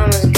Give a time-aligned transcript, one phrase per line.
[0.00, 0.29] honest.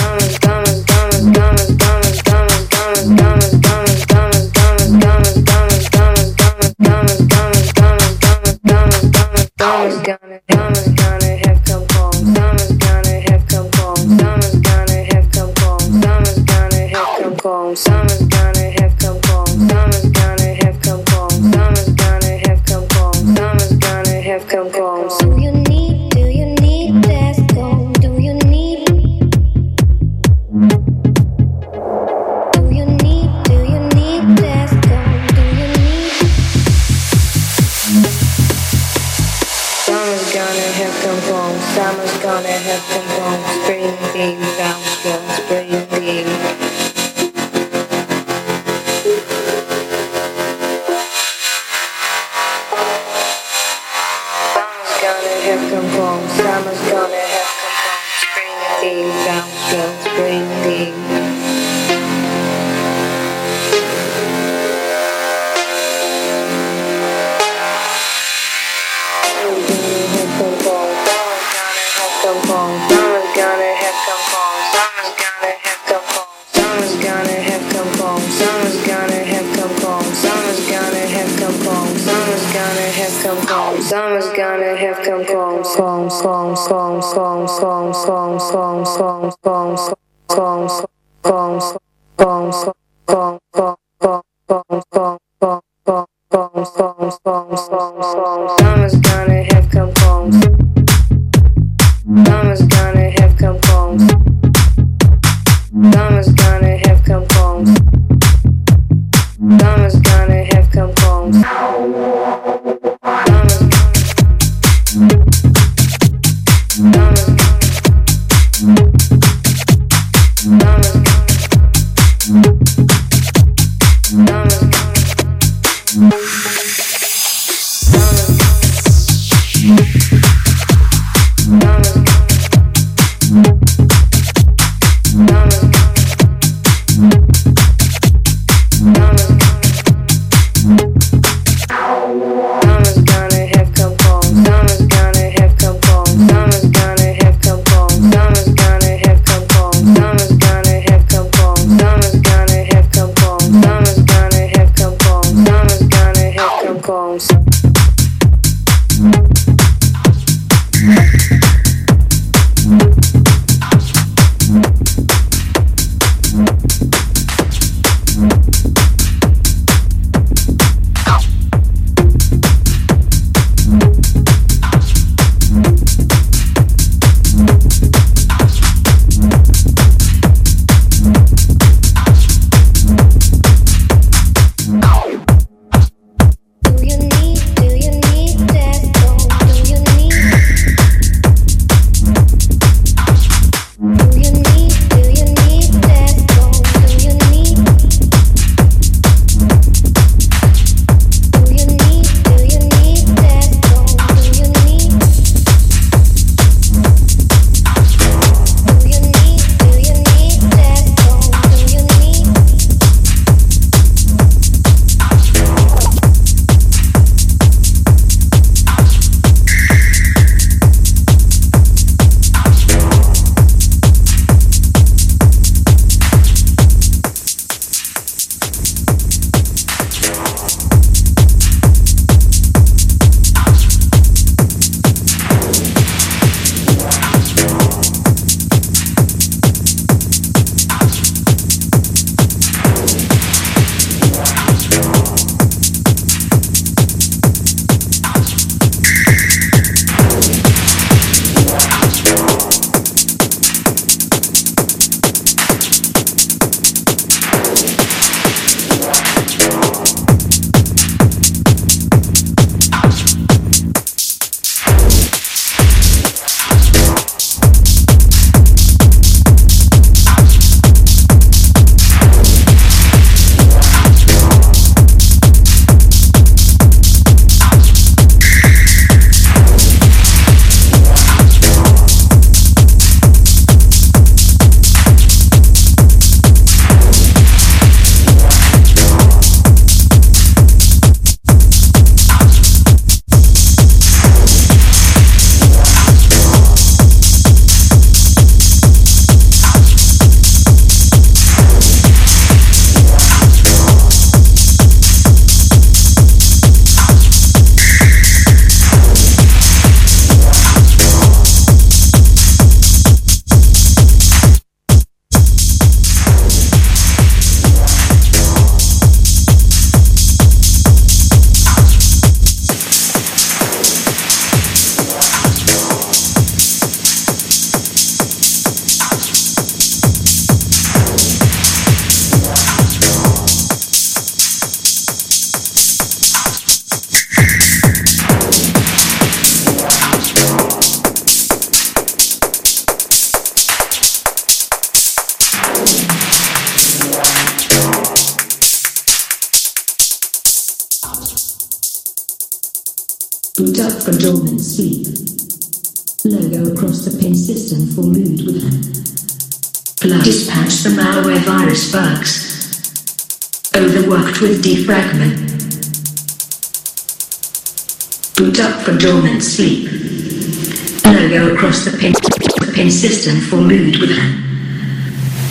[373.03, 374.22] system for mood with them.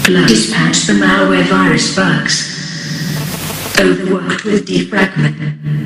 [0.05, 2.35] Blood dispatch the malware virus bugs.
[3.79, 5.80] Overworked with defragment.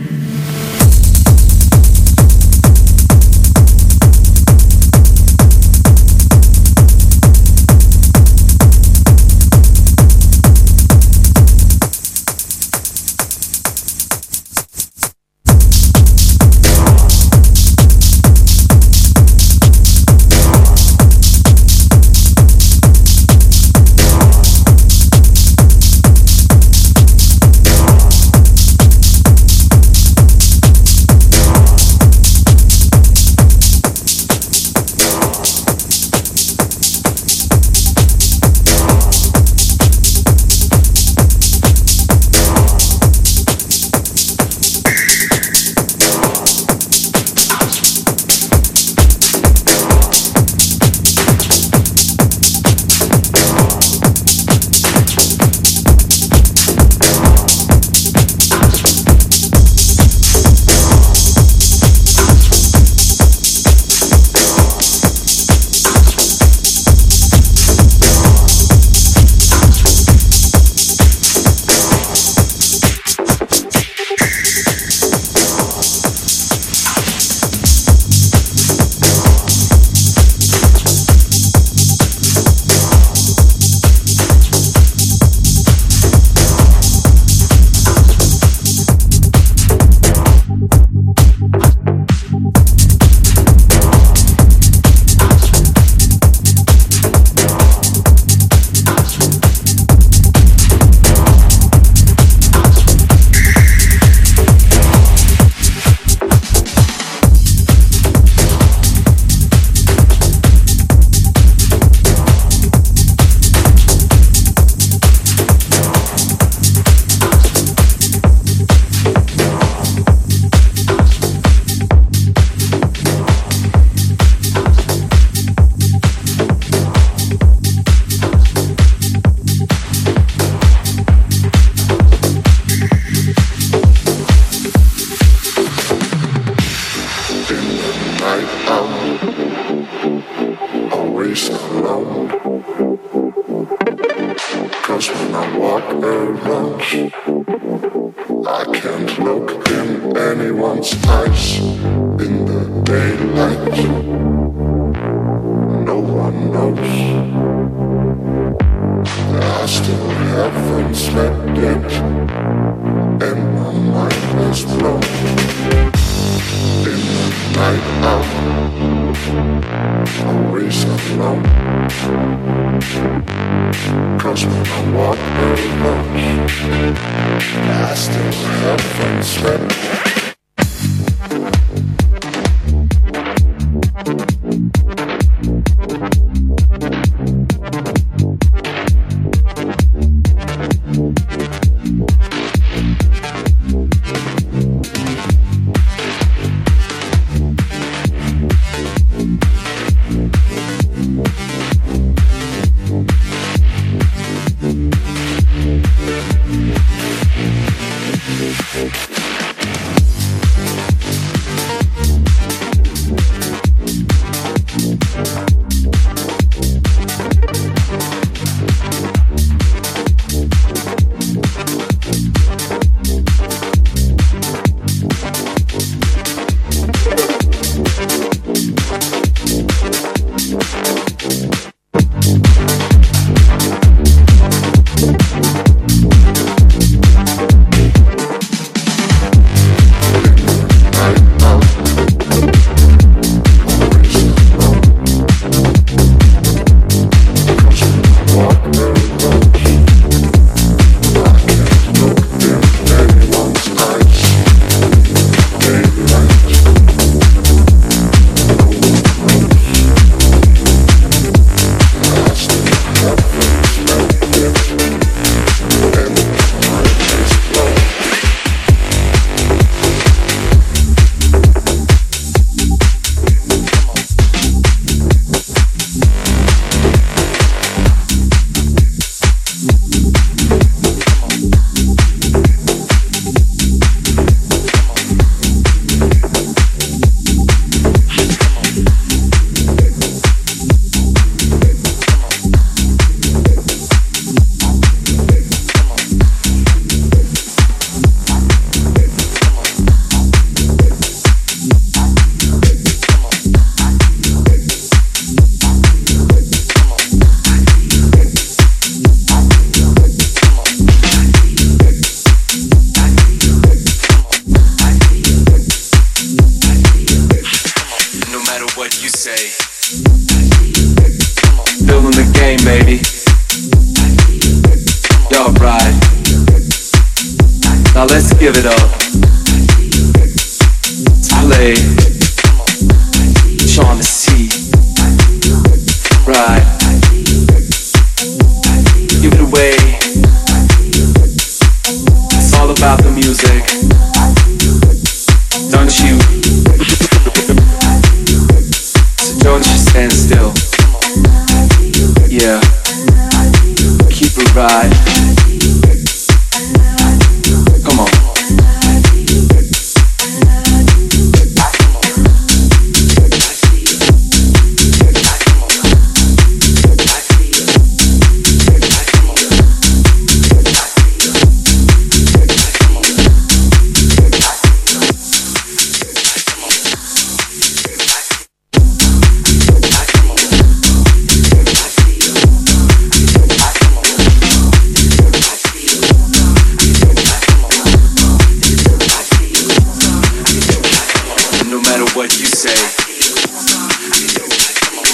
[392.26, 392.74] what you say.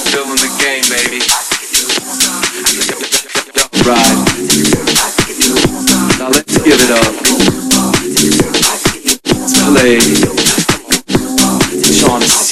[0.08, 1.20] Still in the game, baby.
[3.84, 4.20] Ride.
[6.20, 7.14] Now let's give it up.
[9.68, 10.00] Play.
[12.00, 12.51] Shaughnessy.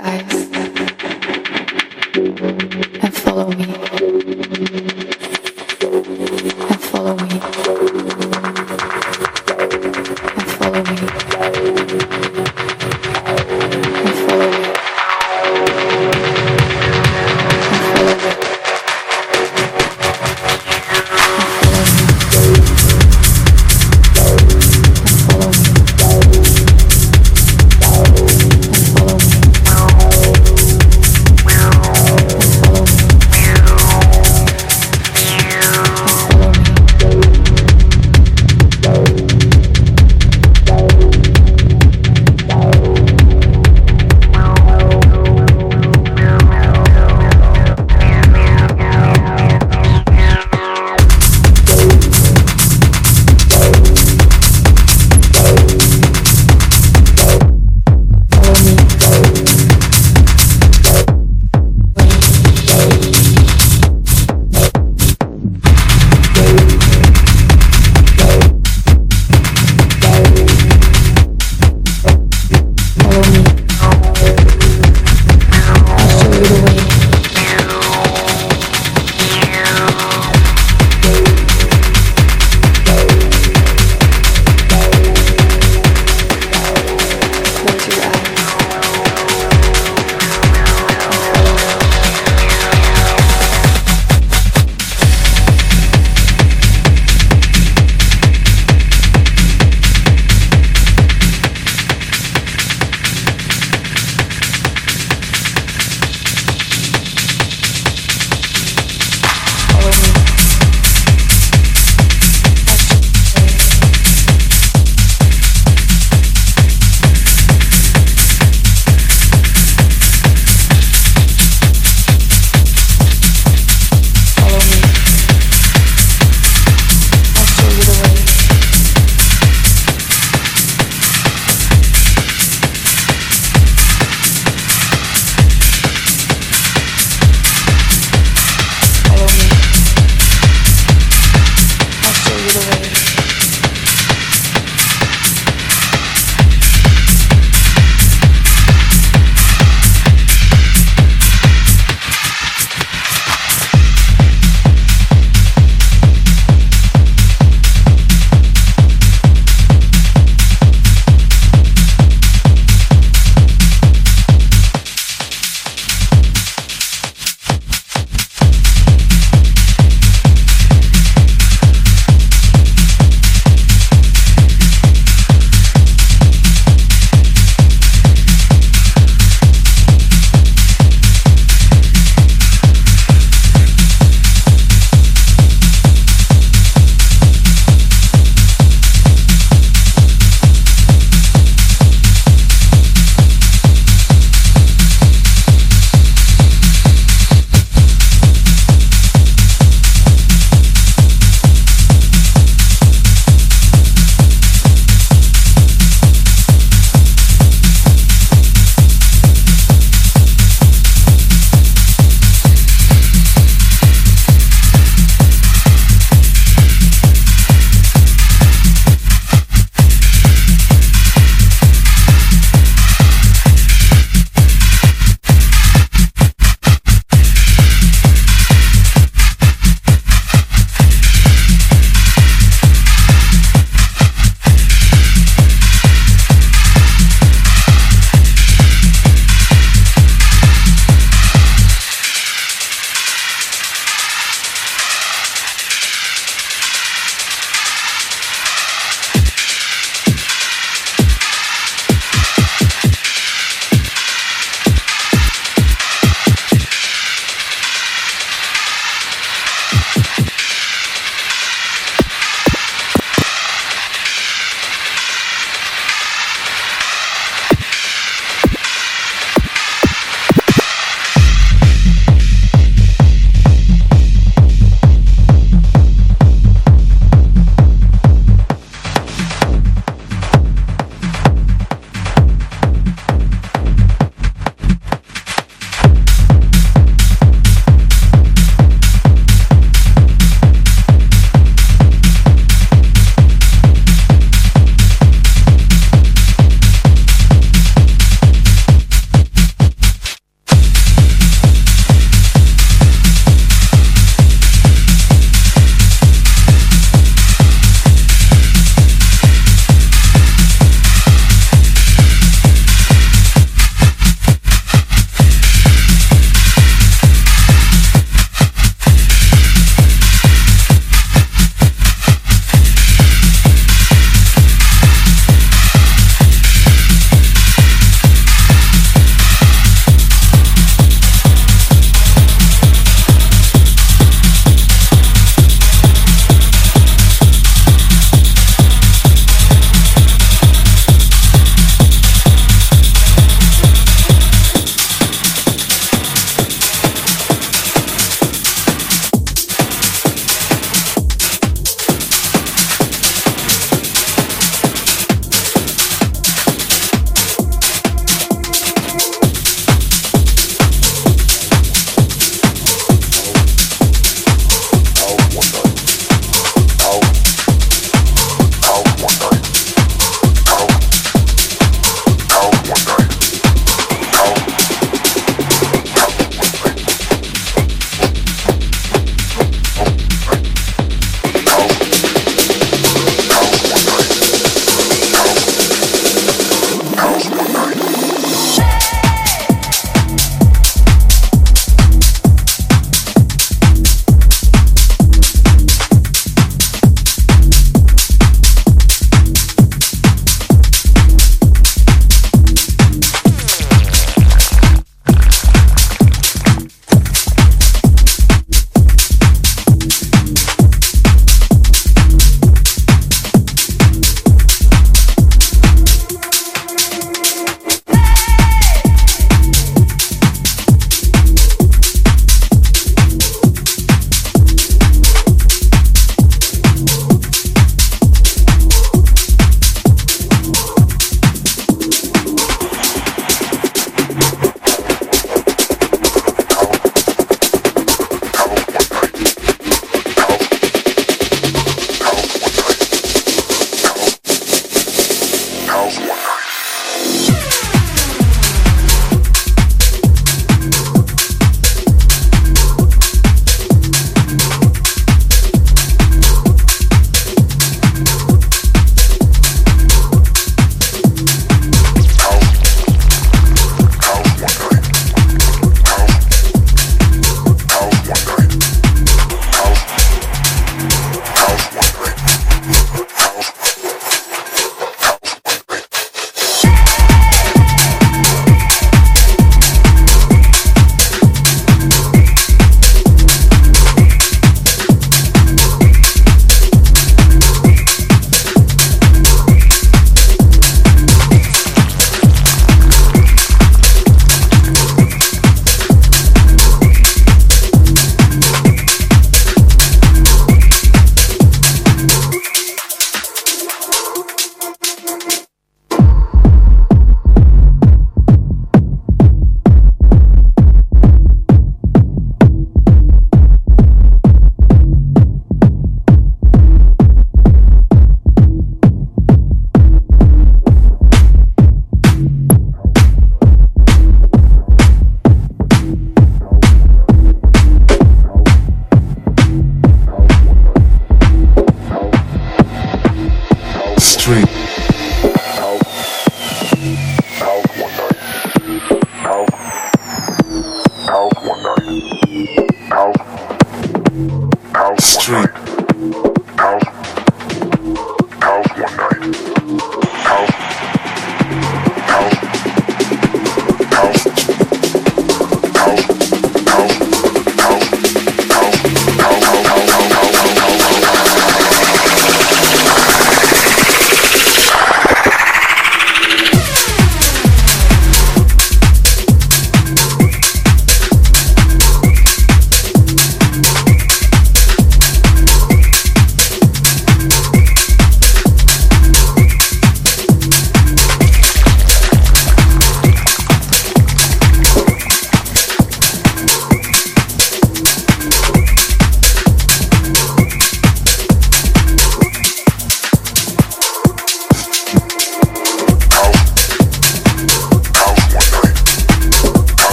[0.00, 0.27] Close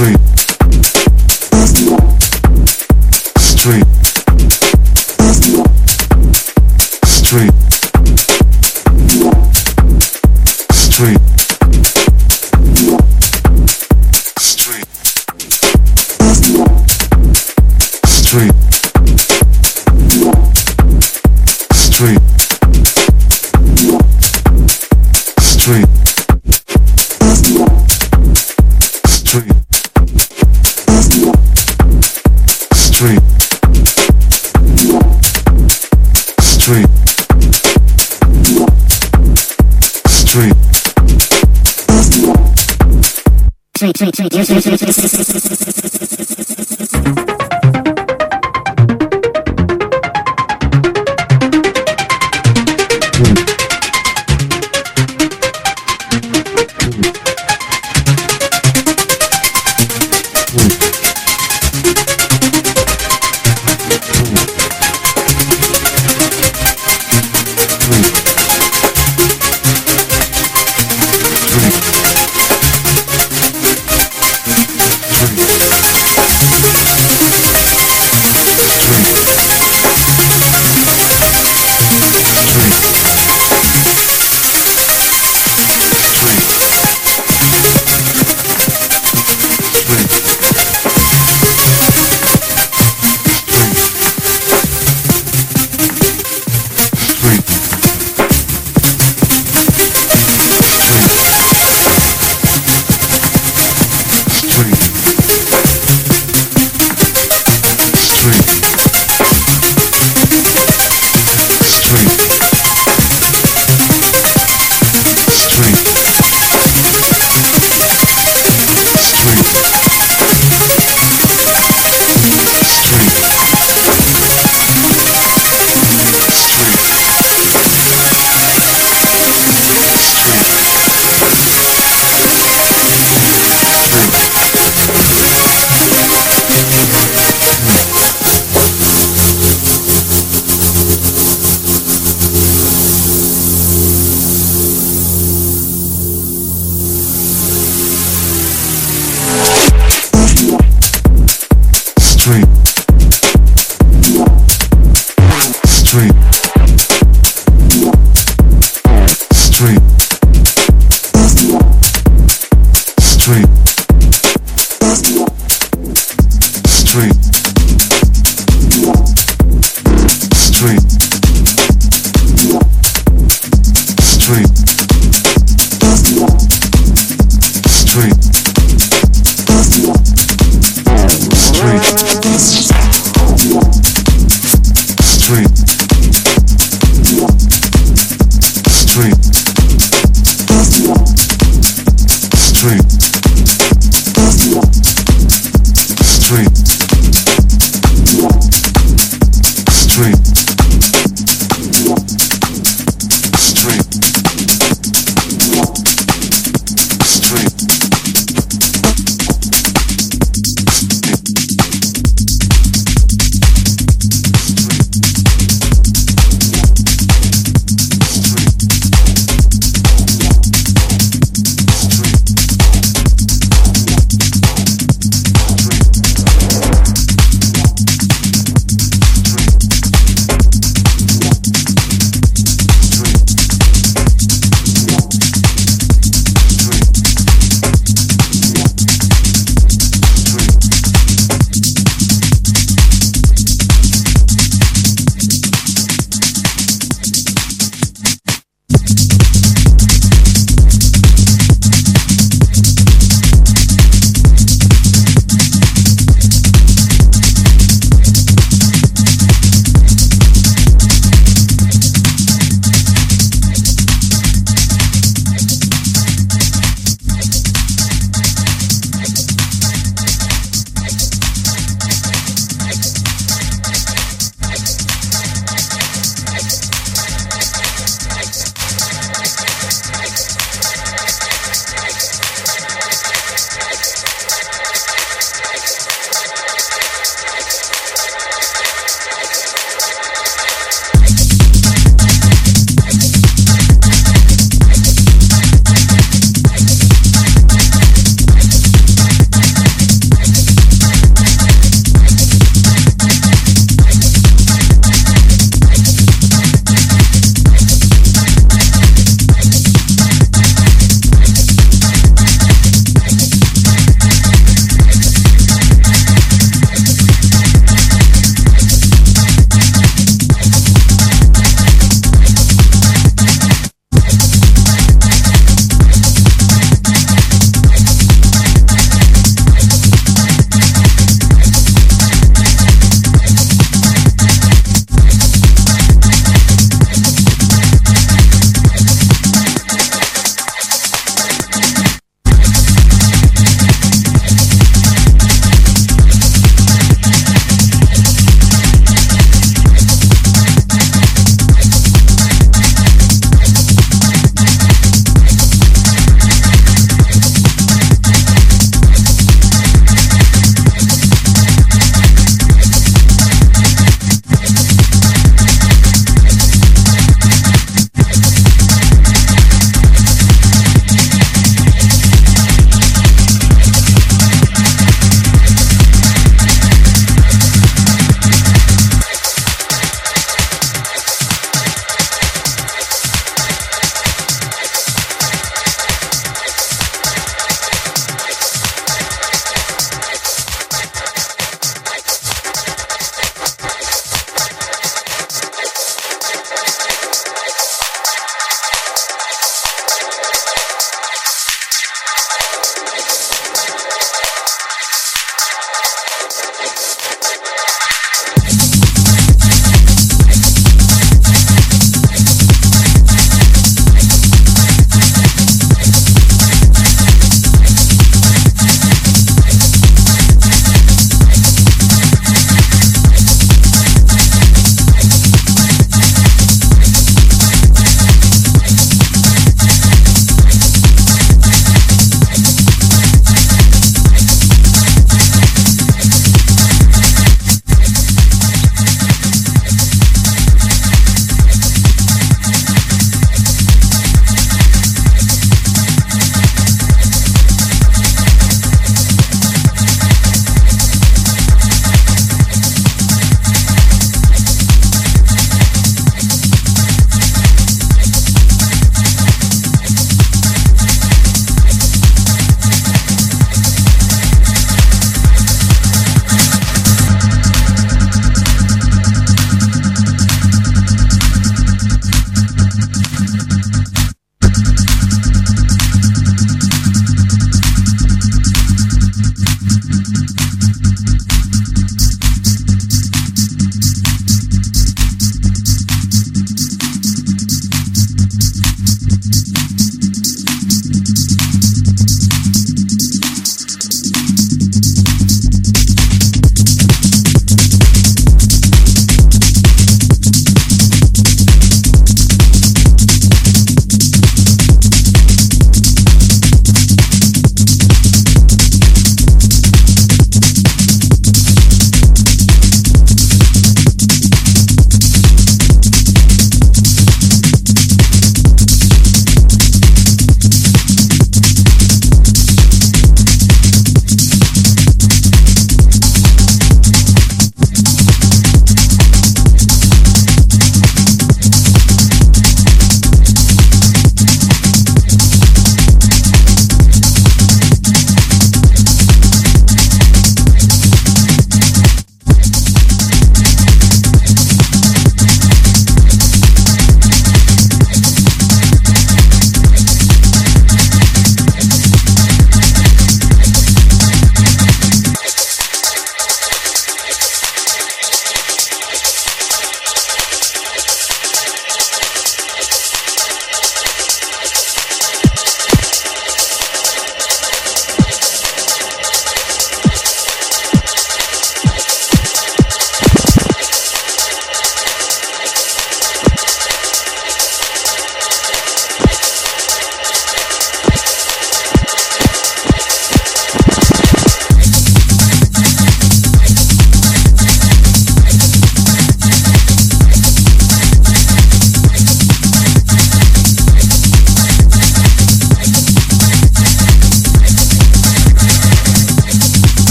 [0.00, 0.29] Street.